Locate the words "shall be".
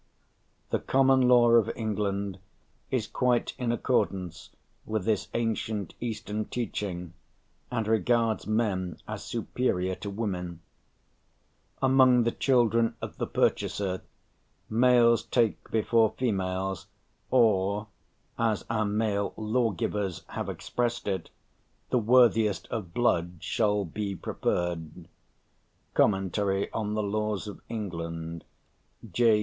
23.41-24.15